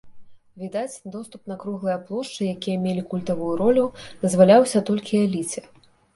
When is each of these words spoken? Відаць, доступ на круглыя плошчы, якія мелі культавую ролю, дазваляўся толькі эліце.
Відаць, 0.61 1.01
доступ 1.15 1.51
на 1.51 1.57
круглыя 1.63 1.97
плошчы, 2.07 2.41
якія 2.55 2.81
мелі 2.87 3.05
культавую 3.13 3.51
ролю, 3.61 3.85
дазваляўся 4.27 4.85
толькі 4.91 5.23
эліце. 5.29 5.67